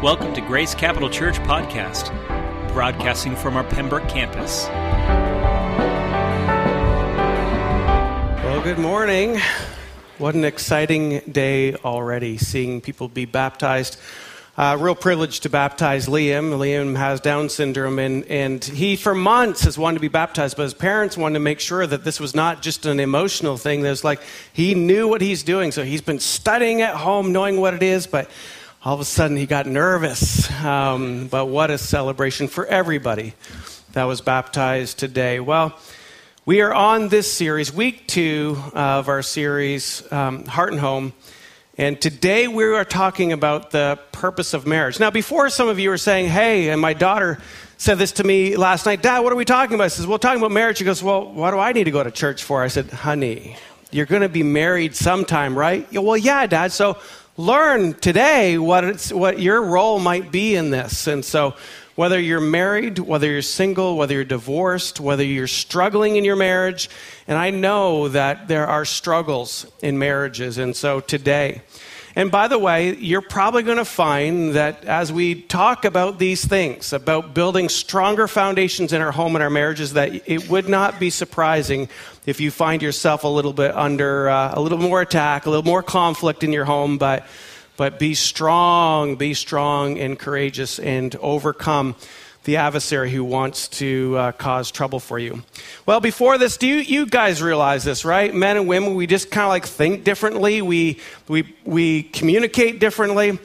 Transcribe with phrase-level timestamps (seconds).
[0.00, 2.12] Welcome to Grace Capital Church Podcast,
[2.72, 4.68] broadcasting from our Pembroke campus.
[8.44, 9.40] Well, good morning.
[10.18, 13.98] What an exciting day already, seeing people be baptized.
[14.56, 16.56] Uh, real privilege to baptize Liam.
[16.56, 20.62] Liam has Down syndrome, and, and he, for months, has wanted to be baptized, but
[20.62, 23.82] his parents wanted to make sure that this was not just an emotional thing.
[23.82, 24.20] There's like,
[24.52, 28.06] he knew what he's doing, so he's been studying at home, knowing what it is,
[28.06, 28.30] but
[28.88, 30.50] all of a sudden he got nervous.
[30.64, 33.34] Um, but what a celebration for everybody
[33.92, 35.40] that was baptized today.
[35.40, 35.78] Well,
[36.46, 41.12] we are on this series, week two of our series, um, Heart and Home.
[41.76, 44.98] And today we are talking about the purpose of marriage.
[44.98, 47.42] Now, before some of you are saying, hey, and my daughter
[47.76, 49.84] said this to me last night, Dad, what are we talking about?
[49.84, 50.78] I says, Well, talking about marriage.
[50.78, 52.62] She goes, Well, what do I need to go to church for?
[52.62, 53.58] I said, Honey,
[53.90, 55.86] you're going to be married sometime, right?
[55.92, 56.72] Well, yeah, Dad.
[56.72, 56.96] So
[57.38, 61.06] learn today what, it's, what your role might be in this.
[61.06, 61.54] And so,
[61.94, 66.88] whether you're married, whether you're single, whether you're divorced, whether you're struggling in your marriage,
[67.26, 70.58] and I know that there are struggles in marriages.
[70.58, 71.62] And so, today,
[72.18, 76.44] and by the way, you're probably going to find that as we talk about these
[76.44, 80.98] things, about building stronger foundations in our home and our marriages, that it would not
[80.98, 81.88] be surprising
[82.26, 85.64] if you find yourself a little bit under uh, a little more attack, a little
[85.64, 87.24] more conflict in your home, but,
[87.76, 91.94] but be strong, be strong and courageous and overcome
[92.48, 95.42] the adversary who wants to uh, cause trouble for you.
[95.84, 98.34] Well, before this, do you, you guys realize this, right?
[98.34, 103.38] Men and women, we just kind of like think differently, we, we, we communicate differently.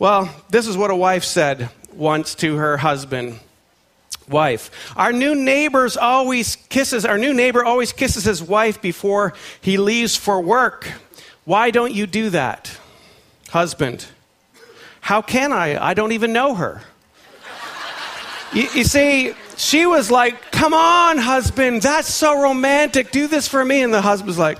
[0.00, 3.38] Well, this is what a wife said once to her husband.
[4.28, 9.78] Wife, our new neighbors always kisses, our new neighbor always kisses his wife before he
[9.78, 10.90] leaves for work.
[11.44, 12.76] Why don't you do that?
[13.50, 14.04] Husband,
[15.00, 15.80] how can I?
[15.80, 16.82] I don't even know her.
[18.52, 23.10] You, you, see, she was like, Come on, husband, that's so romantic.
[23.10, 23.82] Do this for me.
[23.82, 24.58] And the husband's like,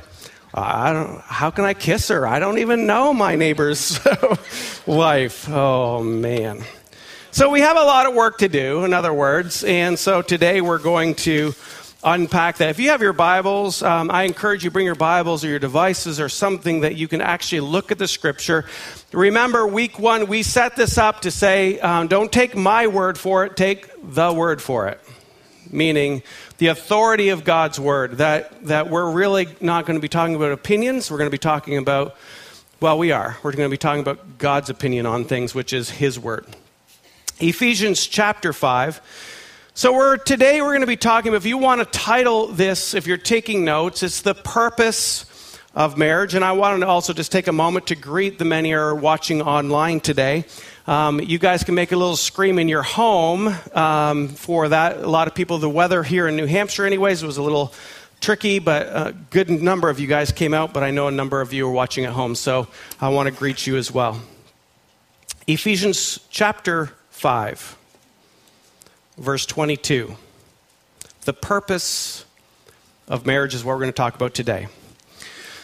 [0.54, 2.26] I don't, how can I kiss her?
[2.26, 3.98] I don't even know my neighbor's
[4.86, 5.48] wife.
[5.48, 6.64] Oh, man.
[7.30, 9.62] So we have a lot of work to do, in other words.
[9.62, 11.54] And so today we're going to
[12.02, 12.70] unpack that.
[12.70, 16.20] If you have your Bibles, um, I encourage you bring your Bibles or your devices
[16.20, 18.64] or something that you can actually look at the Scripture.
[19.12, 23.44] Remember, week one, we set this up to say, um, don't take my word for
[23.44, 25.00] it, take the word for it.
[25.70, 26.22] Meaning
[26.58, 28.18] the authority of God's word.
[28.18, 31.10] That, that we're really not going to be talking about opinions.
[31.10, 32.16] We're going to be talking about,
[32.80, 33.36] well, we are.
[33.42, 36.46] We're going to be talking about God's opinion on things, which is His word.
[37.40, 39.02] Ephesians chapter 5.
[39.78, 43.06] So we're today we're going to be talking if you want to title this if
[43.06, 47.46] you're taking notes it's the purpose of marriage and I want to also just take
[47.46, 50.46] a moment to greet the many who are watching online today.
[50.88, 54.96] Um, you guys can make a little scream in your home um, for that.
[54.96, 57.72] A lot of people, the weather here in New Hampshire, anyways, was a little
[58.20, 61.40] tricky, but a good number of you guys came out, but I know a number
[61.40, 62.66] of you are watching at home, so
[63.00, 64.20] I want to greet you as well.
[65.46, 67.77] Ephesians chapter 5
[69.18, 70.16] verse 22.
[71.24, 72.24] The purpose
[73.08, 74.68] of marriage is what we're going to talk about today.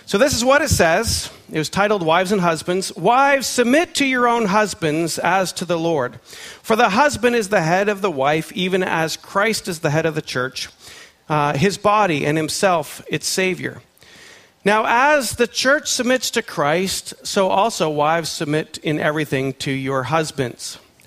[0.07, 1.31] So, this is what it says.
[1.51, 2.95] It was titled Wives and Husbands.
[2.95, 6.21] Wives, submit to your own husbands as to the Lord.
[6.21, 10.05] For the husband is the head of the wife, even as Christ is the head
[10.05, 10.69] of the church,
[11.31, 13.81] uh, his body, and himself its Savior.
[14.63, 20.05] Now, as the church submits to Christ, so also wives submit in everything to your
[20.05, 20.79] husbands.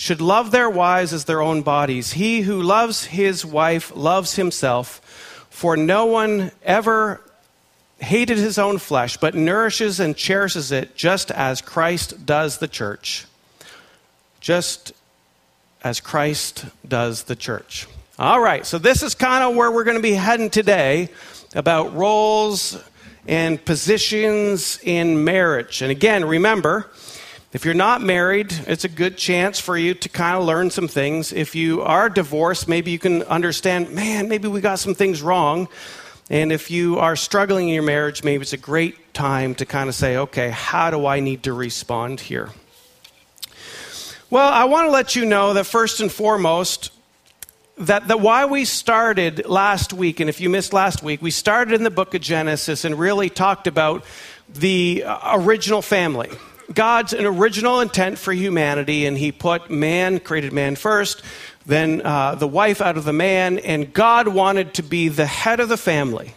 [0.00, 2.14] should love their wives as their own bodies.
[2.14, 7.20] He who loves his wife loves himself, for no one ever
[7.98, 13.26] hated his own flesh, but nourishes and cherishes it just as Christ does the church.
[14.40, 14.94] Just
[15.84, 17.86] as Christ does the church.
[18.18, 21.10] All right, so this is kind of where we're going to be heading today
[21.54, 22.82] about roles
[23.28, 25.82] and positions in marriage.
[25.82, 26.88] And again, remember,
[27.52, 30.86] if you're not married, it's a good chance for you to kind of learn some
[30.86, 31.32] things.
[31.32, 35.68] If you are divorced, maybe you can understand, man, maybe we got some things wrong.
[36.30, 39.88] And if you are struggling in your marriage, maybe it's a great time to kind
[39.88, 42.50] of say, okay, how do I need to respond here?
[44.30, 46.92] Well, I want to let you know that first and foremost,
[47.78, 51.74] that, that why we started last week, and if you missed last week, we started
[51.74, 54.04] in the book of Genesis and really talked about
[54.48, 56.30] the uh, original family.
[56.72, 61.22] God's an original intent for humanity, and He put man, created man first,
[61.66, 65.60] then uh, the wife out of the man, and God wanted to be the head
[65.60, 66.34] of the family.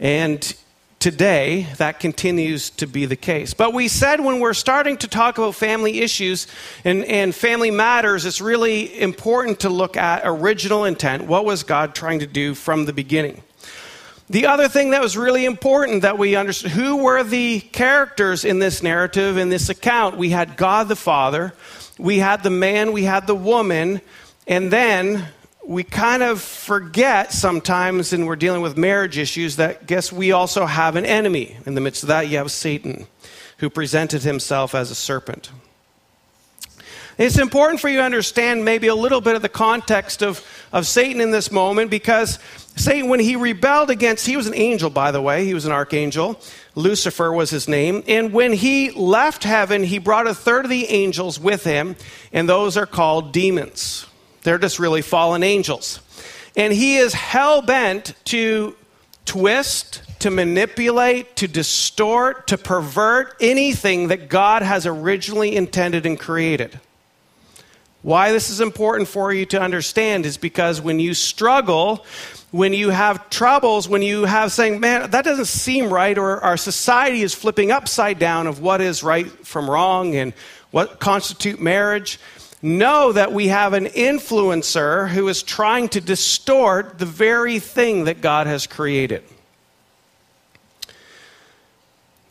[0.00, 0.54] And
[0.98, 3.54] today, that continues to be the case.
[3.54, 6.46] But we said when we're starting to talk about family issues
[6.84, 11.26] and, and family matters, it's really important to look at original intent.
[11.26, 13.42] What was God trying to do from the beginning?
[14.28, 18.58] The other thing that was really important that we understood who were the characters in
[18.58, 20.16] this narrative, in this account?
[20.16, 21.54] We had God the Father,
[21.96, 24.00] we had the man, we had the woman,
[24.48, 25.28] and then
[25.64, 30.66] we kind of forget sometimes, and we're dealing with marriage issues, that guess we also
[30.66, 31.56] have an enemy.
[31.64, 33.06] In the midst of that, you have Satan,
[33.58, 35.50] who presented himself as a serpent.
[37.18, 40.86] It's important for you to understand maybe a little bit of the context of, of
[40.86, 42.38] Satan in this moment because
[42.76, 45.72] Satan, when he rebelled against, he was an angel, by the way, he was an
[45.72, 46.38] archangel.
[46.74, 48.04] Lucifer was his name.
[48.06, 51.96] And when he left heaven, he brought a third of the angels with him,
[52.32, 54.06] and those are called demons.
[54.42, 56.00] They're just really fallen angels.
[56.54, 58.76] And he is hell bent to
[59.24, 66.80] twist, to manipulate, to distort, to pervert anything that God has originally intended and created.
[68.06, 72.06] Why this is important for you to understand is because when you struggle,
[72.52, 76.56] when you have troubles, when you have saying, man, that doesn't seem right, or our
[76.56, 80.34] society is flipping upside down of what is right from wrong and
[80.70, 82.20] what constitute marriage,
[82.62, 88.20] know that we have an influencer who is trying to distort the very thing that
[88.20, 89.24] God has created.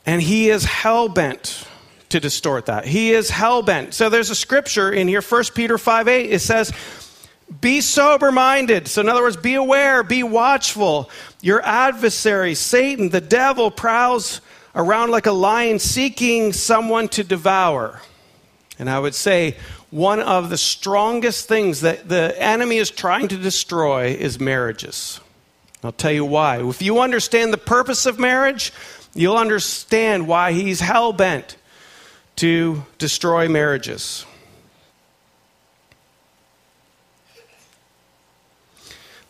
[0.05, 1.67] And he is hell bent
[2.15, 2.85] to distort that.
[2.85, 3.93] He is hell bent.
[3.93, 6.31] So there's a scripture in here, 1 Peter 5 8.
[6.31, 6.71] It says,
[7.59, 8.87] Be sober minded.
[8.87, 11.09] So, in other words, be aware, be watchful.
[11.41, 14.39] Your adversary, Satan, the devil, prowls
[14.73, 18.01] around like a lion seeking someone to devour.
[18.79, 19.57] And I would say
[19.91, 25.19] one of the strongest things that the enemy is trying to destroy is marriages.
[25.83, 26.65] I'll tell you why.
[26.65, 28.71] If you understand the purpose of marriage,
[29.13, 31.57] you'll understand why he's hell bent
[32.37, 34.25] to destroy marriages.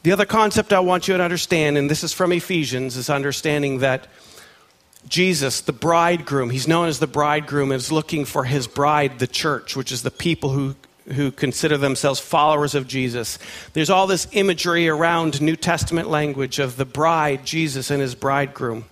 [0.04, 3.80] The other concept I want you to understand, and this is from Ephesians, is understanding
[3.80, 4.08] that
[5.08, 9.76] Jesus, the bridegroom, he's known as the bridegroom, is looking for his bride, the church,
[9.76, 10.76] which is the people who,
[11.14, 13.40] who consider themselves followers of Jesus.
[13.74, 18.86] There's all this imagery around New Testament language of the bride, Jesus, and his bridegroom.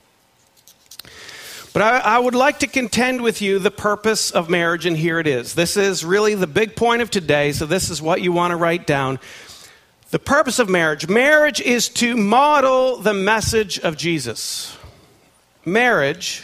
[1.73, 5.19] But I, I, would like to contend with you the purpose of marriage, and here
[5.19, 5.55] it is.
[5.55, 8.55] This is really the big point of today, so this is what you want to
[8.55, 9.19] write down.
[10.11, 14.77] The purpose of marriage marriage is to model the message of Jesus
[15.65, 16.43] marriage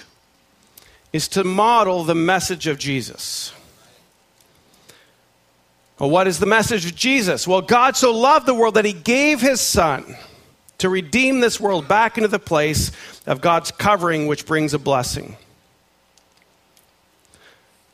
[1.11, 3.53] is to model the message of Jesus.
[5.97, 7.47] Well, what is the message of Jesus?
[7.47, 10.15] Well, God so loved the world that he gave his son
[10.79, 12.91] to redeem this world back into the place
[13.25, 15.37] of God's covering, which brings a blessing.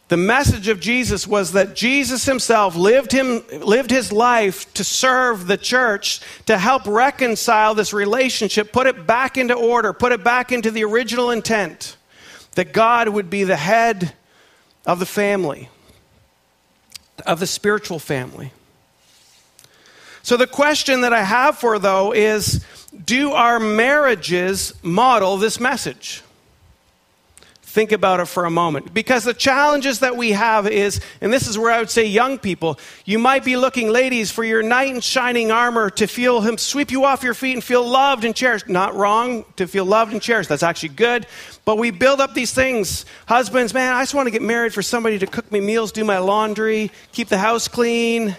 [0.07, 5.47] The message of Jesus was that Jesus himself lived, him, lived his life to serve
[5.47, 10.51] the church, to help reconcile this relationship, put it back into order, put it back
[10.51, 11.97] into the original intent
[12.51, 14.13] that God would be the head
[14.85, 15.69] of the family,
[17.25, 18.51] of the spiritual family.
[20.21, 22.65] So, the question that I have for, though, is
[23.03, 26.23] do our marriages model this message?
[27.75, 28.93] think about it for a moment.
[28.93, 32.39] Because the challenges that we have is, and this is where I would say, young
[32.39, 36.57] people, you might be looking, ladies, for your knight in shining armor to feel him
[36.57, 38.69] sweep you off your feet and feel loved and cherished.
[38.69, 40.47] Not wrong to feel loved and cherished.
[40.47, 41.27] That's actually good.
[41.65, 43.05] But we build up these things.
[43.27, 46.05] Husbands, man, I just want to get married for somebody to cook me meals, do
[46.05, 48.37] my laundry, keep the house clean.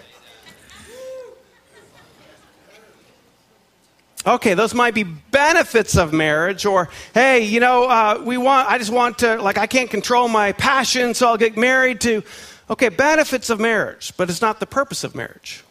[4.27, 8.77] Okay, those might be benefits of marriage, or hey, you know, uh, we want, I
[8.77, 12.23] just want to, like, I can't control my passion, so I'll get married to.
[12.69, 15.63] Okay, benefits of marriage, but it's not the purpose of marriage.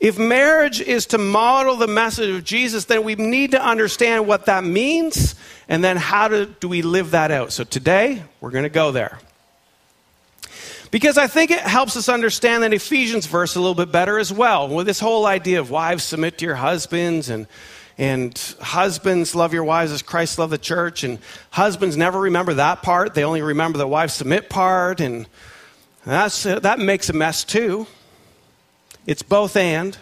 [0.00, 4.46] If marriage is to model the message of Jesus, then we need to understand what
[4.46, 5.36] that means
[5.68, 7.52] and then how do, do we live that out.
[7.52, 9.20] So today, we're going to go there.
[10.94, 14.32] Because I think it helps us understand that Ephesians verse a little bit better as
[14.32, 14.68] well.
[14.68, 17.48] With this whole idea of wives submit to your husbands and
[17.98, 21.18] and husbands love your wives as Christ loved the church, and
[21.50, 23.14] husbands never remember that part.
[23.14, 25.26] They only remember the wives submit part, and
[26.06, 27.88] that's, that makes a mess too.
[29.04, 29.98] It's both and.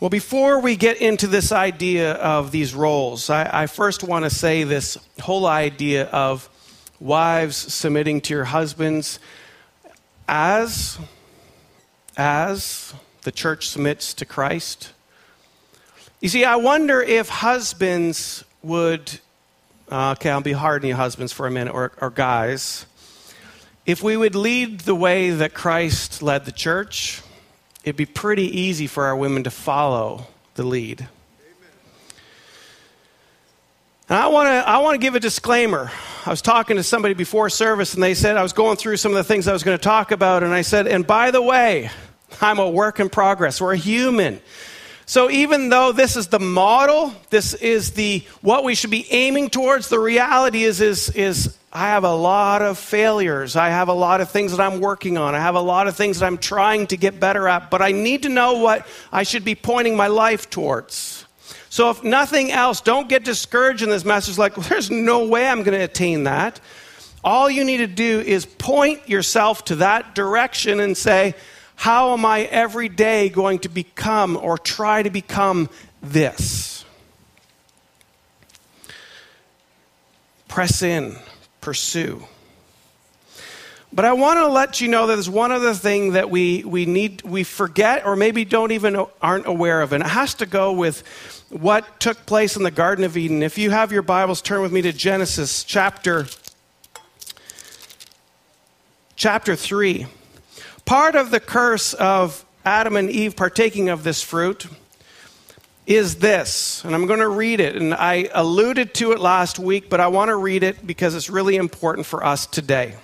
[0.00, 4.30] Well, before we get into this idea of these roles, I, I first want to
[4.30, 6.48] say this whole idea of
[7.00, 9.18] wives submitting to your husbands
[10.28, 10.98] as
[12.16, 14.92] as the church submits to Christ.
[16.20, 19.20] You see, I wonder if husbands would
[19.90, 22.86] uh, okay, I'll be hard on you husbands for a minute or, or guys.
[23.84, 27.20] If we would lead the way that Christ led the church,
[27.84, 31.06] it'd be pretty easy for our women to follow the lead.
[34.06, 35.90] And I want to I want to give a disclaimer.
[36.26, 39.12] I was talking to somebody before service and they said I was going through some
[39.12, 41.40] of the things I was going to talk about and I said, "And by the
[41.40, 41.90] way,
[42.40, 43.62] I'm a work in progress.
[43.62, 44.42] We're human."
[45.06, 49.48] So even though this is the model, this is the what we should be aiming
[49.48, 53.56] towards, the reality is is is I have a lot of failures.
[53.56, 55.34] I have a lot of things that I'm working on.
[55.34, 57.92] I have a lot of things that I'm trying to get better at, but I
[57.92, 61.23] need to know what I should be pointing my life towards.
[61.74, 65.44] So, if nothing else, don't get discouraged in this message like, well, there's no way
[65.44, 66.60] I'm going to attain that.
[67.24, 71.34] All you need to do is point yourself to that direction and say,
[71.74, 75.68] how am I every day going to become or try to become
[76.00, 76.84] this?
[80.46, 81.16] Press in
[81.60, 82.24] pursue.
[83.94, 86.84] But I want to let you know that there's one other thing that we, we
[86.84, 90.72] need, we forget or maybe don't even aren't aware of, and it has to go
[90.72, 91.04] with
[91.50, 93.40] what took place in the Garden of Eden.
[93.40, 96.26] If you have your Bibles, turn with me to Genesis chapter,
[99.14, 100.08] chapter 3.
[100.84, 104.66] Part of the curse of Adam and Eve partaking of this fruit
[105.86, 107.76] is this, and I'm going to read it.
[107.76, 111.30] And I alluded to it last week, but I want to read it because it's
[111.30, 112.96] really important for us today.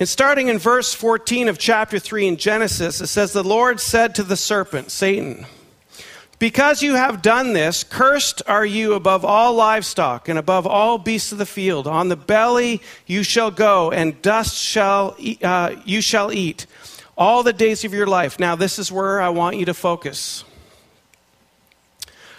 [0.00, 4.14] And starting in verse 14 of chapter 3 in Genesis, it says, The Lord said
[4.14, 5.44] to the serpent, Satan,
[6.38, 11.32] because you have done this, cursed are you above all livestock and above all beasts
[11.32, 11.88] of the field.
[11.88, 16.66] On the belly you shall go, and dust shall uh, you shall eat
[17.16, 18.38] all the days of your life.
[18.38, 20.44] Now, this is where I want you to focus.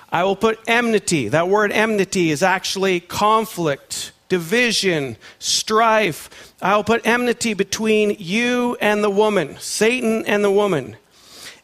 [0.09, 1.27] I will put enmity.
[1.27, 6.53] That word enmity is actually conflict, division, strife.
[6.61, 10.95] I will put enmity between you and the woman, Satan and the woman,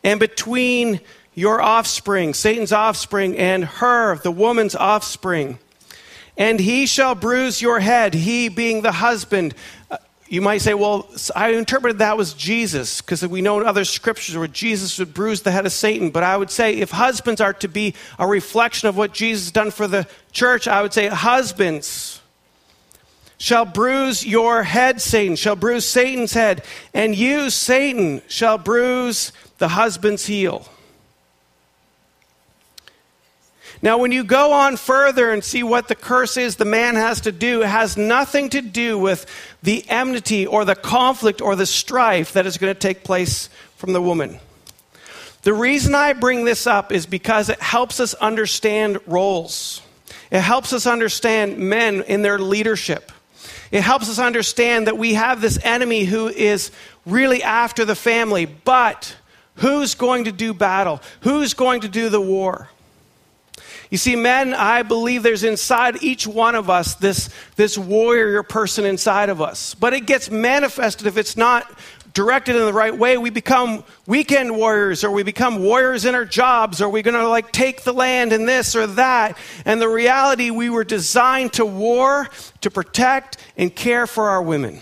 [0.03, 0.99] and between
[1.33, 5.59] your offspring, Satan's offspring, and her, the woman's offspring.
[6.37, 9.53] And he shall bruise your head, he being the husband.
[9.91, 13.85] Uh, you might say, well, I interpreted that was Jesus, because we know in other
[13.85, 16.09] scriptures where Jesus would bruise the head of Satan.
[16.09, 19.51] But I would say, if husbands are to be a reflection of what Jesus has
[19.51, 22.21] done for the church, I would say, husbands
[23.37, 26.63] shall bruise your head, Satan, shall bruise Satan's head,
[26.93, 30.67] and you, Satan, shall bruise the husband's heel.
[33.81, 37.21] Now, when you go on further and see what the curse is the man has
[37.21, 39.25] to do, it has nothing to do with
[39.61, 43.93] the enmity or the conflict or the strife that is going to take place from
[43.93, 44.39] the woman.
[45.43, 49.81] The reason I bring this up is because it helps us understand roles.
[50.31, 53.11] It helps us understand men in their leadership.
[53.75, 56.71] It helps us understand that we have this enemy who is
[57.05, 59.17] really after the family, but
[59.55, 61.01] who's going to do battle?
[61.19, 62.69] Who's going to do the war?
[63.89, 68.85] You see, men, I believe there's inside each one of us this, this warrior person
[68.85, 69.75] inside of us.
[69.75, 71.69] But it gets manifested if it's not
[72.15, 73.17] directed in the right way.
[73.17, 77.27] We become weekend warriors, or we become warriors in our jobs, or we're going to
[77.27, 79.37] like take the land and this or that.
[79.65, 82.29] And the reality, we were designed to war,
[82.61, 84.81] to protect, and care for our women.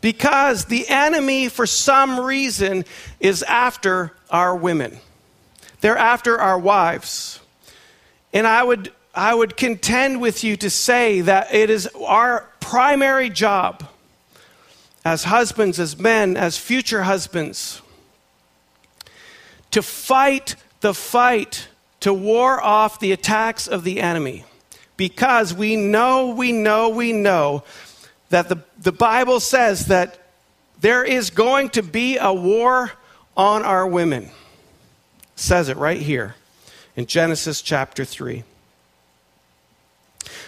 [0.00, 2.84] Because the enemy, for some reason,
[3.20, 4.98] is after our women.
[5.82, 7.40] They're after our wives.
[8.32, 13.28] And I would, I would contend with you to say that it is our primary
[13.28, 13.86] job
[15.04, 17.82] as husbands, as men, as future husbands,
[19.70, 21.68] to fight the fight,
[22.00, 24.44] to war off the attacks of the enemy.
[24.96, 27.64] Because we know, we know, we know
[28.30, 30.18] that the, the Bible says that
[30.80, 32.92] there is going to be a war
[33.36, 34.30] on our women
[35.42, 36.34] says it right here
[36.96, 38.44] in Genesis chapter 3.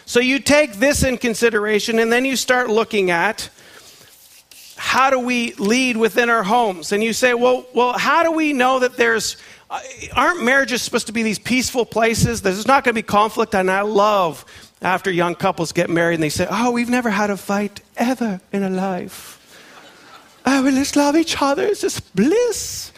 [0.06, 3.50] So you take this in consideration, and then you start looking at
[4.84, 6.92] how do we lead within our homes?
[6.92, 9.38] And you say, well, well, how do we know that there's
[9.70, 9.80] uh,
[10.14, 12.42] aren't marriages supposed to be these peaceful places?
[12.42, 14.44] There's not going to be conflict, and I love
[14.82, 18.42] after young couples get married and they say, Oh, we've never had a fight ever
[18.52, 19.40] in our life.
[20.44, 21.64] Oh, we just love each other.
[21.64, 22.92] It's just bliss.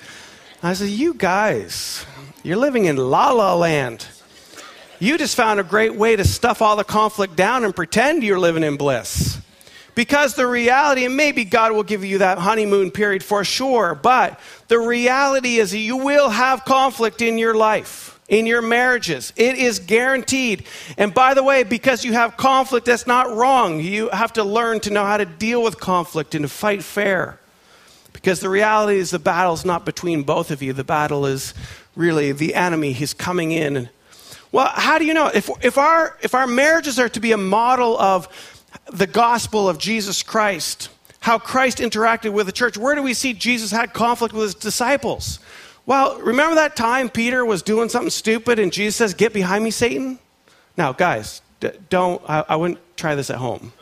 [0.65, 2.05] I said, You guys,
[2.43, 4.09] you're living in la la land.
[4.99, 8.41] You just found a great way to stuff all the conflict down and pretend you're
[8.41, 9.41] living in bliss.
[9.97, 14.39] Because the reality, and maybe God will give you that honeymoon period for sure, but
[14.69, 19.33] the reality is you will have conflict in your life, in your marriages.
[19.37, 20.67] It is guaranteed.
[20.99, 23.81] And by the way, because you have conflict, that's not wrong.
[23.81, 27.41] You have to learn to know how to deal with conflict and to fight fair.
[28.13, 31.55] Because the reality is the battle is not between both of you, the battle is
[31.95, 32.93] really the enemy.
[32.93, 33.89] He's coming in
[34.53, 35.27] well, how do you know?
[35.27, 38.27] If, if, our, if our marriages are to be a model of
[38.93, 40.89] the gospel of Jesus Christ,
[41.21, 44.55] how Christ interacted with the church, where do we see Jesus had conflict with his
[44.55, 45.39] disciples?
[45.87, 49.71] Well, remember that time Peter was doing something stupid and Jesus says, Get behind me,
[49.71, 50.19] Satan?
[50.77, 53.73] Now, guys, d- don't, I, I wouldn't try this at home.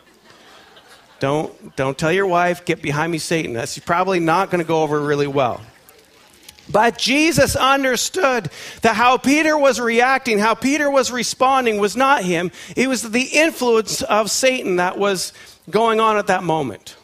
[1.18, 3.54] Don't, don't tell your wife, Get behind me, Satan.
[3.54, 5.62] That's probably not going to go over really well.
[6.70, 8.50] But Jesus understood
[8.82, 12.50] that how Peter was reacting, how Peter was responding was not him.
[12.74, 15.32] It was the influence of Satan that was
[15.70, 16.96] going on at that moment.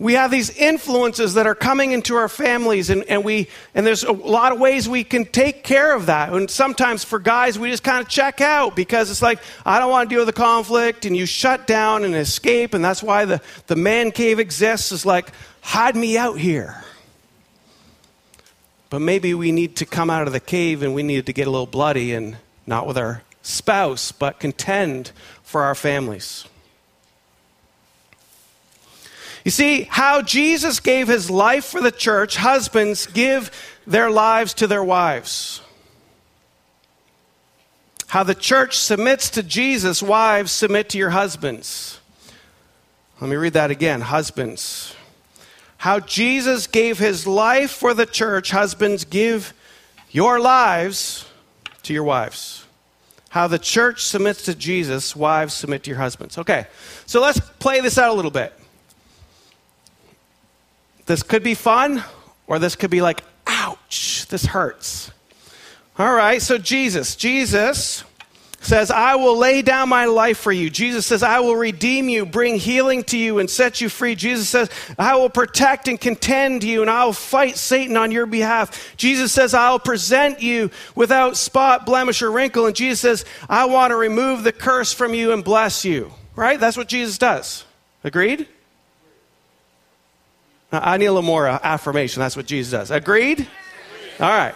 [0.00, 4.02] We have these influences that are coming into our families, and, and, we, and there's
[4.02, 6.32] a lot of ways we can take care of that.
[6.32, 9.90] And sometimes for guys, we just kind of check out because it's like, I don't
[9.90, 13.24] want to deal with the conflict, and you shut down and escape, and that's why
[13.24, 16.82] the, the man cave exists, is like, hide me out here.
[18.94, 21.48] But maybe we need to come out of the cave and we need to get
[21.48, 25.10] a little bloody and not with our spouse, but contend
[25.42, 26.46] for our families.
[29.44, 33.50] You see, how Jesus gave his life for the church, husbands give
[33.84, 35.60] their lives to their wives.
[38.06, 41.98] How the church submits to Jesus, wives submit to your husbands.
[43.20, 44.02] Let me read that again.
[44.02, 44.94] Husbands,
[45.84, 48.52] how Jesus gave his life for the church.
[48.52, 49.52] Husbands, give
[50.10, 51.26] your lives
[51.82, 52.64] to your wives.
[53.28, 55.14] How the church submits to Jesus.
[55.14, 56.38] Wives, submit to your husbands.
[56.38, 56.68] Okay,
[57.04, 58.54] so let's play this out a little bit.
[61.04, 62.02] This could be fun,
[62.46, 65.10] or this could be like, ouch, this hurts.
[65.98, 67.14] All right, so Jesus.
[67.14, 68.04] Jesus
[68.64, 70.70] says, I will lay down my life for you.
[70.70, 74.14] Jesus says, I will redeem you, bring healing to you, and set you free.
[74.14, 78.26] Jesus says, I will protect and contend you, and I will fight Satan on your
[78.26, 78.96] behalf.
[78.96, 82.66] Jesus says, I'll present you without spot, blemish, or wrinkle.
[82.66, 86.12] And Jesus says, I want to remove the curse from you and bless you.
[86.36, 86.58] Right?
[86.58, 87.64] That's what Jesus does.
[88.02, 88.48] Agreed?
[90.72, 92.20] I need a little more uh, affirmation.
[92.20, 92.90] That's what Jesus does.
[92.90, 93.46] Agreed?
[94.20, 94.54] All right.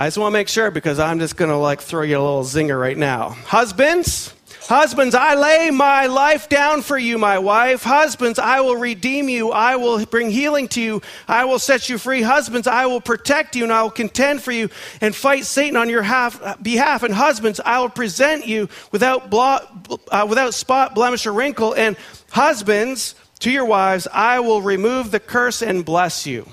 [0.00, 2.22] I just want to make sure because I'm just going to like throw you a
[2.22, 3.30] little zinger right now.
[3.30, 4.32] Husbands,
[4.68, 7.82] Husbands, I lay my life down for you, my wife.
[7.82, 9.50] Husbands, I will redeem you.
[9.50, 11.02] I will bring healing to you.
[11.26, 12.22] I will set you free.
[12.22, 14.68] Husbands, I will protect you and I will contend for you
[15.00, 17.02] and fight Satan on your half, behalf.
[17.02, 21.74] And husbands, I will present you without, uh, without spot, blemish, or wrinkle.
[21.74, 21.96] And
[22.30, 26.46] husbands, to your wives, I will remove the curse and bless you.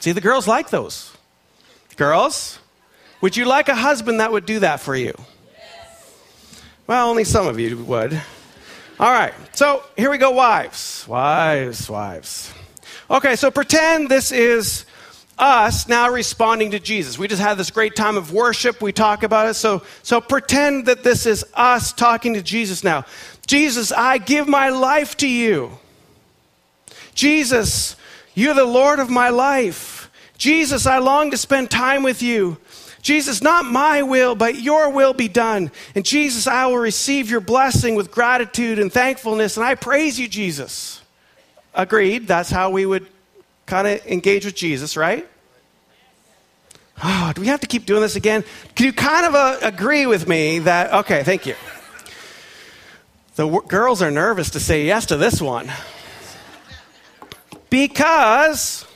[0.00, 1.12] See, the girls like those.
[1.96, 2.58] Girls,
[3.20, 5.14] would you like a husband that would do that for you?
[5.56, 6.22] Yes.
[6.86, 8.20] Well, only some of you would.
[8.98, 11.06] All right, so here we go, wives.
[11.08, 12.52] Wives, wives.
[13.10, 14.86] Okay, so pretend this is
[15.38, 17.18] us now responding to Jesus.
[17.18, 18.80] We just had this great time of worship.
[18.80, 19.54] We talk about it.
[19.54, 23.04] So, so pretend that this is us talking to Jesus now.
[23.46, 25.72] Jesus, I give my life to you.
[27.14, 27.96] Jesus,
[28.34, 30.01] you're the Lord of my life.
[30.42, 32.56] Jesus, I long to spend time with you.
[33.00, 35.70] Jesus, not my will, but your will be done.
[35.94, 39.56] And Jesus, I will receive your blessing with gratitude and thankfulness.
[39.56, 41.00] And I praise you, Jesus.
[41.76, 42.26] Agreed.
[42.26, 43.06] That's how we would
[43.66, 45.28] kind of engage with Jesus, right?
[47.04, 48.42] Oh, do we have to keep doing this again?
[48.74, 51.54] Can you kind of uh, agree with me that, okay, thank you.
[53.36, 55.70] The w- girls are nervous to say yes to this one.
[57.70, 58.86] Because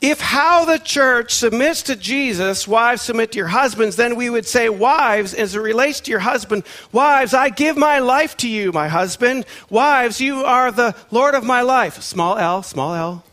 [0.00, 4.46] if how the church submits to Jesus, wives submit to your husbands, then we would
[4.46, 8.70] say, wives, as it relates to your husband, wives, I give my life to you,
[8.70, 9.44] my husband.
[9.70, 12.00] Wives, you are the Lord of my life.
[12.00, 13.24] Small l, small l,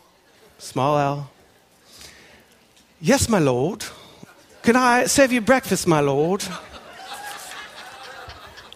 [0.57, 1.29] small l.
[2.99, 3.85] Yes, my Lord.
[4.63, 6.43] Can I serve you breakfast, my Lord?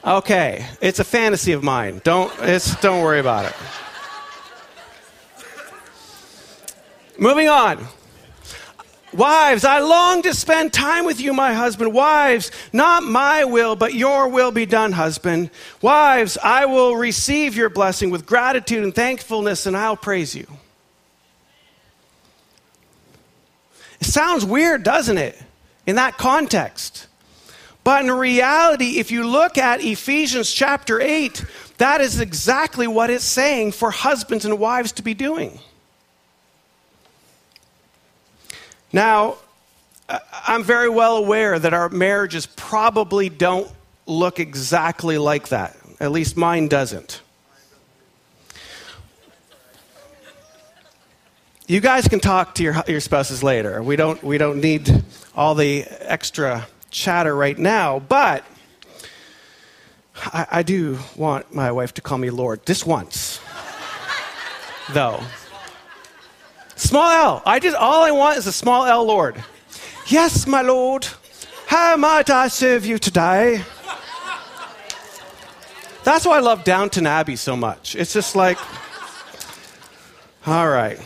[0.05, 2.01] Okay, it's a fantasy of mine.
[2.03, 2.31] Don't,
[2.81, 3.55] don't worry about it.
[7.19, 7.85] Moving on.
[9.11, 11.93] Wives, I long to spend time with you, my husband.
[11.93, 15.49] Wives, not my will, but your will be done, husband.
[15.81, 20.47] Wives, I will receive your blessing with gratitude and thankfulness, and I'll praise you.
[23.99, 25.41] It sounds weird, doesn't it,
[25.85, 27.07] in that context?
[27.83, 31.43] But in reality, if you look at Ephesians chapter 8,
[31.79, 35.59] that is exactly what it's saying for husbands and wives to be doing.
[38.91, 39.37] Now,
[40.47, 43.69] I'm very well aware that our marriages probably don't
[44.07, 45.77] look exactly like that.
[45.99, 47.21] At least mine doesn't.
[51.67, 53.83] You guys can talk to your, your spouses later.
[53.83, 55.03] We don't, we don't need
[55.35, 58.43] all the extra chatter right now, but
[60.15, 62.65] I, I do want my wife to call me Lord.
[62.65, 63.39] Just once,
[64.93, 65.21] though.
[66.79, 67.43] Small L.
[67.45, 69.43] I just all I want is a small L Lord.
[70.07, 71.05] Yes, my Lord.
[71.67, 73.63] How might I serve you today?
[76.05, 77.95] That's why I love Downton Abbey so much.
[77.95, 78.57] It's just like,
[80.47, 80.97] all right.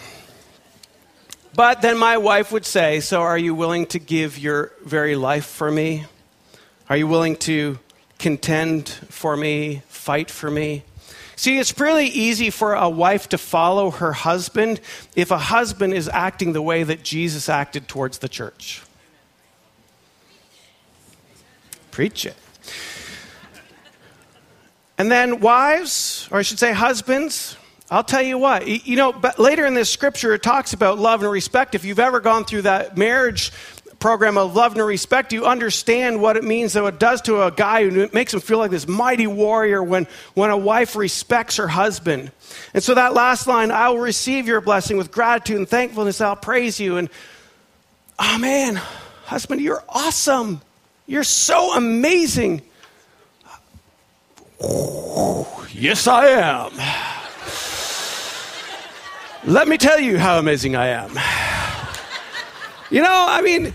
[1.56, 5.46] But then my wife would say, So are you willing to give your very life
[5.46, 6.06] for me?
[6.88, 7.80] Are you willing to
[8.20, 10.84] contend for me, fight for me?
[11.36, 14.80] See, it's really easy for a wife to follow her husband
[15.16, 18.82] if a husband is acting the way that Jesus acted towards the church.
[21.92, 22.36] Preach it.
[24.98, 27.58] And then, wives, or I should say, husbands,
[27.90, 31.22] I'll tell you what, you know, but later in this scripture, it talks about love
[31.22, 31.76] and respect.
[31.76, 33.52] If you've ever gone through that marriage
[34.04, 37.52] program of love and respect, you understand what it means, that it does to a
[37.52, 41.70] guy who makes him feel like this mighty warrior when, when a wife respects her
[41.70, 42.30] husband.
[42.74, 46.36] And so that last line, I will receive your blessing with gratitude and thankfulness, I'll
[46.36, 46.98] praise you.
[46.98, 47.10] And
[48.20, 48.76] oh man,
[49.24, 50.62] husband, you're awesome.
[51.08, 52.62] You're so amazing.
[55.72, 56.74] yes, I am.
[59.50, 61.18] Let me tell you how amazing I am.
[62.92, 63.74] You know, I mean,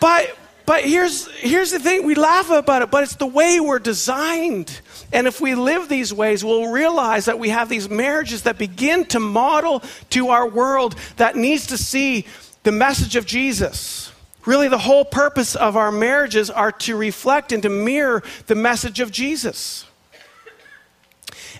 [0.00, 3.78] but but here's here's the thing, we laugh about it, but it's the way we're
[3.78, 4.80] designed.
[5.12, 9.04] And if we live these ways, we'll realize that we have these marriages that begin
[9.06, 12.26] to model to our world that needs to see
[12.64, 14.12] the message of Jesus.
[14.44, 18.98] Really, the whole purpose of our marriages are to reflect and to mirror the message
[18.98, 19.84] of Jesus.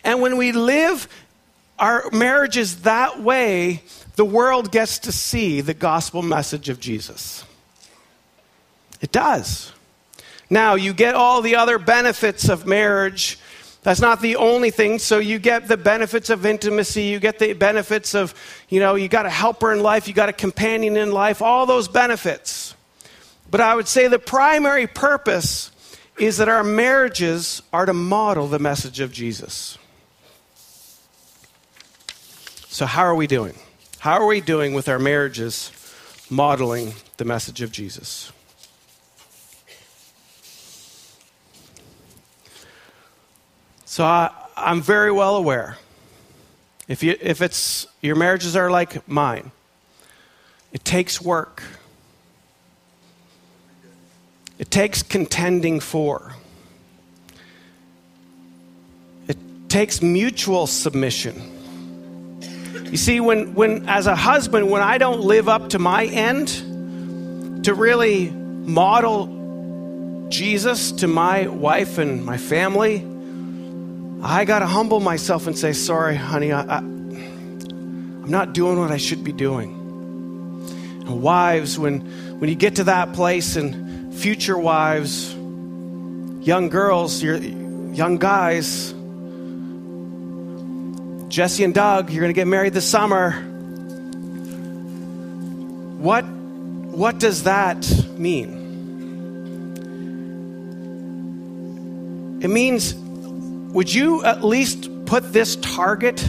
[0.03, 1.09] And when we live
[1.79, 3.83] our marriages that way,
[4.17, 7.45] the world gets to see the gospel message of Jesus.
[9.07, 9.73] It does.
[10.51, 13.39] Now, you get all the other benefits of marriage.
[13.85, 14.99] That's not the only thing.
[14.99, 18.35] So you get the benefits of intimacy, you get the benefits of,
[18.69, 21.67] you know, you got a helper in life, you got a companion in life, all
[21.67, 22.75] those benefits.
[23.49, 25.71] But I would say the primary purpose
[26.19, 29.79] is that our marriages are to model the message of Jesus.
[32.67, 33.55] So, how are we doing?
[34.01, 35.71] How are we doing with our marriages
[36.29, 38.33] modeling the message of Jesus?
[43.97, 45.79] So I, am very well aware.
[46.87, 49.53] If, you, if it's, your marriages are like mine,
[50.71, 51.63] it takes work.
[54.59, 56.35] It takes contending for.
[59.29, 59.39] It
[59.71, 61.41] takes mutual submission.
[62.91, 67.65] You see, when, when, as a husband, when I don't live up to my end
[67.65, 73.16] to really model Jesus to my wife and my family,
[74.23, 78.97] I got to humble myself and say, sorry, honey, I, I'm not doing what I
[78.97, 79.71] should be doing.
[81.07, 82.01] And wives, when,
[82.41, 88.93] when you get to that place, and future wives, young girls, young guys,
[91.29, 93.33] Jesse and Doug, you're going to get married this summer.
[95.99, 98.65] What, what does that mean?
[102.43, 102.95] It means
[103.73, 106.23] would you at least put this target,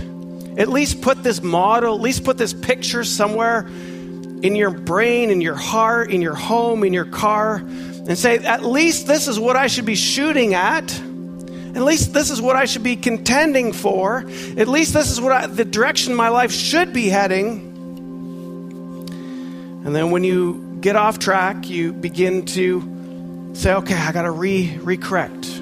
[0.57, 3.67] at least put this model, at least put this picture somewhere
[4.41, 8.63] in your brain, in your heart, in your home, in your car, and say, at
[8.63, 10.91] least this is what I should be shooting at.
[11.75, 14.19] At least this is what I should be contending for.
[14.57, 17.65] At least this is what I, the direction my life should be heading.
[19.85, 24.31] And then when you get off track, you begin to say, okay, I got to
[24.31, 25.56] re recorrect.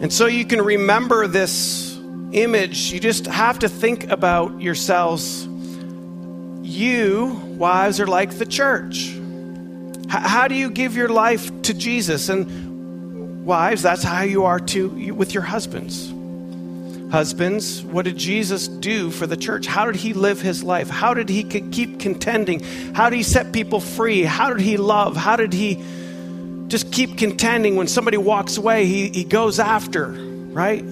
[0.00, 1.98] And so you can remember this
[2.32, 2.92] image.
[2.92, 5.48] You just have to think about yourselves
[6.68, 9.08] you, wives, are like the church.
[9.08, 12.28] H- how do you give your life to Jesus?
[12.28, 16.12] And wives, that's how you are to with your husbands.
[17.10, 19.66] Husbands, what did Jesus do for the church?
[19.66, 20.90] How did he live his life?
[20.90, 22.60] How did he keep contending?
[22.94, 24.22] How did he set people free?
[24.22, 25.16] How did he love?
[25.16, 25.82] How did he
[26.68, 28.86] just keep contending when somebody walks away?
[28.86, 30.84] He, he goes after, right?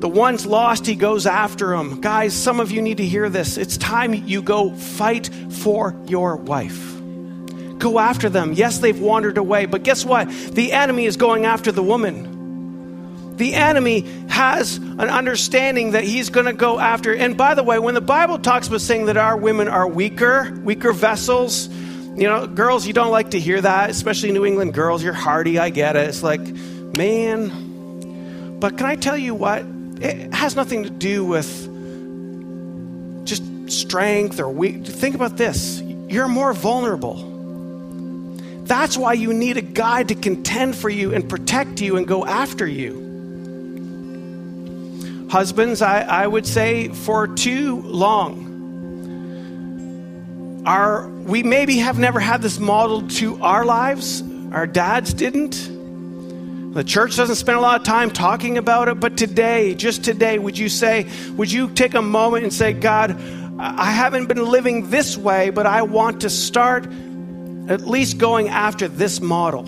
[0.00, 2.00] The ones lost, he goes after them.
[2.00, 3.56] Guys, some of you need to hear this.
[3.56, 6.98] It's time you go fight for your wife.
[7.78, 8.52] Go after them.
[8.52, 10.28] Yes, they've wandered away, but guess what?
[10.30, 12.32] The enemy is going after the woman
[13.36, 17.14] the enemy has an understanding that he's going to go after.
[17.14, 20.52] And by the way, when the Bible talks about saying that our women are weaker,
[20.62, 21.68] weaker vessels,
[22.16, 25.02] you know, girls, you don't like to hear that, especially New England girls.
[25.02, 26.08] You're hardy, I get it.
[26.08, 28.58] It's like, man.
[28.60, 29.64] But can I tell you what?
[30.00, 31.68] It has nothing to do with
[33.24, 34.84] just strength or weak.
[34.84, 37.30] Think about this you're more vulnerable.
[38.64, 42.26] That's why you need a guy to contend for you and protect you and go
[42.26, 43.08] after you.
[45.30, 48.51] Husbands, I, I would say for too long,
[50.64, 54.22] our, we maybe have never had this modeled to our lives.
[54.52, 56.74] Our dads didn't.
[56.74, 60.38] The church doesn't spend a lot of time talking about it, but today, just today,
[60.38, 63.20] would you say, would you take a moment and say, God,
[63.58, 68.88] I haven't been living this way, but I want to start at least going after
[68.88, 69.64] this model?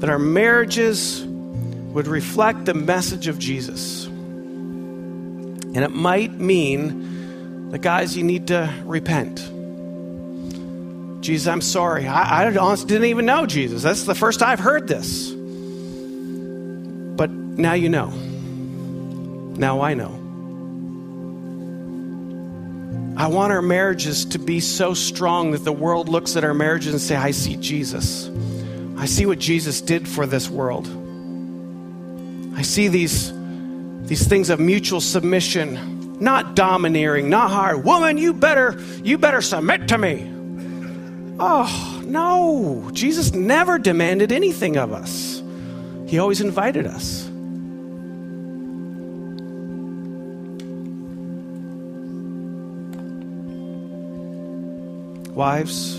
[0.00, 4.06] That our marriages would reflect the message of Jesus.
[4.06, 7.11] And it might mean
[7.72, 9.38] that, guys, you need to repent.
[11.22, 12.06] Jesus, I'm sorry.
[12.06, 13.82] I, I honestly didn't even know Jesus.
[13.82, 15.30] That's the first I've heard this.
[15.30, 18.10] But now you know.
[18.10, 20.22] Now I know.
[23.16, 26.92] I want our marriages to be so strong that the world looks at our marriages
[26.92, 28.28] and say, I see Jesus.
[28.96, 30.88] I see what Jesus did for this world.
[32.56, 33.32] I see these,
[34.08, 37.84] these things of mutual submission, not domineering, not hard.
[37.84, 40.30] Woman, you better, you better submit to me.
[41.40, 42.88] Oh, no.
[42.92, 45.42] Jesus never demanded anything of us.
[46.06, 47.28] He always invited us.
[55.34, 55.96] Wives,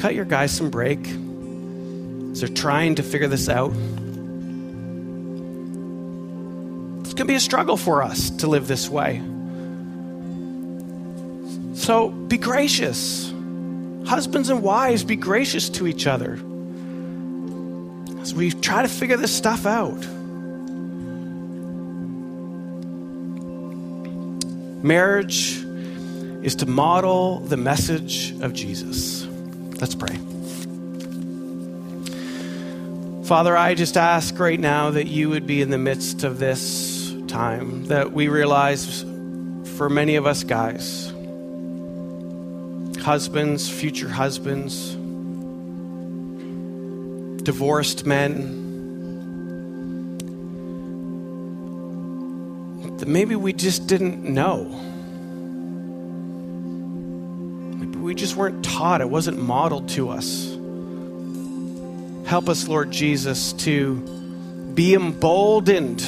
[0.00, 0.98] cut your guys some break
[2.32, 3.72] as they're trying to figure this out.
[7.18, 9.20] To be a struggle for us to live this way.
[11.74, 13.32] So be gracious.
[14.06, 16.34] Husbands and wives, be gracious to each other
[18.20, 19.98] as we try to figure this stuff out.
[24.84, 25.56] Marriage
[26.44, 29.26] is to model the message of Jesus.
[29.80, 30.16] Let's pray.
[33.24, 36.87] Father, I just ask right now that you would be in the midst of this
[37.28, 39.02] time that we realize
[39.76, 41.12] for many of us guys,
[43.02, 44.94] husbands, future husbands,
[47.44, 48.66] divorced men,
[52.98, 54.64] that maybe we just didn't know.
[57.76, 60.56] Maybe we just weren't taught, it wasn't modeled to us.
[62.26, 63.94] Help us, Lord Jesus, to
[64.74, 66.06] be emboldened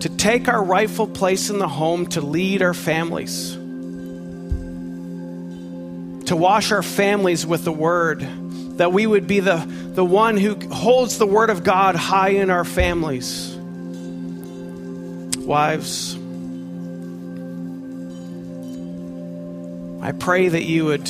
[0.00, 3.52] to take our rightful place in the home to lead our families,
[6.26, 8.20] to wash our families with the word,
[8.78, 9.56] that we would be the,
[9.94, 13.56] the one who holds the word of God high in our families.
[15.38, 16.14] Wives,
[20.00, 21.06] I pray that you would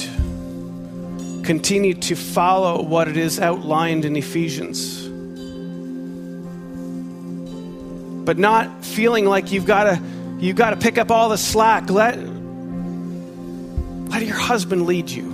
[1.45, 5.08] continue to follow what it is outlined in Ephesians
[8.29, 10.03] but not feeling like you've got to
[10.39, 11.89] you've got to pick up all the slack.
[11.89, 12.19] Let
[14.11, 15.25] let your husband lead you.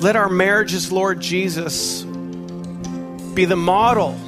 [0.00, 4.18] Let our marriages, Lord Jesus, be the model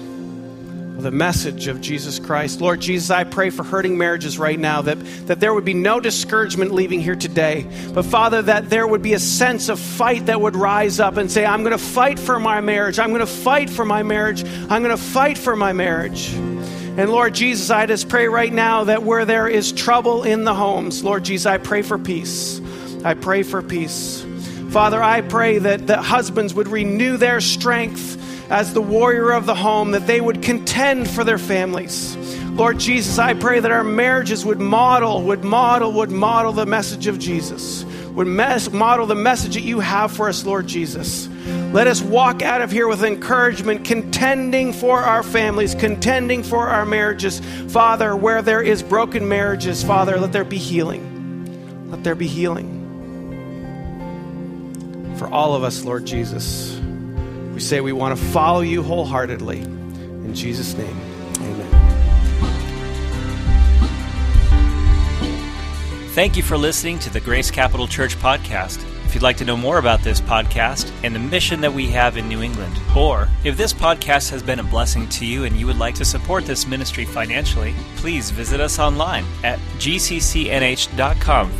[0.98, 2.60] the message of Jesus Christ.
[2.60, 6.00] Lord Jesus, I pray for hurting marriages right now that, that there would be no
[6.00, 7.66] discouragement leaving here today.
[7.94, 11.30] But Father, that there would be a sense of fight that would rise up and
[11.30, 12.98] say, I'm going to fight for my marriage.
[12.98, 14.44] I'm going to fight for my marriage.
[14.44, 16.32] I'm going to fight for my marriage.
[16.32, 20.54] And Lord Jesus, I just pray right now that where there is trouble in the
[20.54, 22.60] homes, Lord Jesus, I pray for peace.
[23.04, 24.26] I pray for peace.
[24.70, 28.17] Father, I pray that the husbands would renew their strength
[28.50, 32.16] as the warrior of the home, that they would contend for their families.
[32.58, 37.06] Lord Jesus, I pray that our marriages would model, would model, would model the message
[37.06, 37.84] of Jesus,
[38.14, 41.28] would mes- model the message that you have for us, Lord Jesus.
[41.72, 46.84] Let us walk out of here with encouragement, contending for our families, contending for our
[46.84, 47.40] marriages.
[47.68, 51.90] Father, where there is broken marriages, Father, let there be healing.
[51.90, 52.74] Let there be healing.
[55.18, 56.77] For all of us, Lord Jesus,
[57.58, 59.58] we say we want to follow you wholeheartedly.
[59.58, 60.96] In Jesus' name,
[61.40, 61.68] amen.
[66.10, 68.84] Thank you for listening to the Grace Capital Church podcast.
[69.06, 72.16] If you'd like to know more about this podcast and the mission that we have
[72.16, 75.66] in New England, or if this podcast has been a blessing to you and you
[75.66, 81.50] would like to support this ministry financially, please visit us online at gccnh.com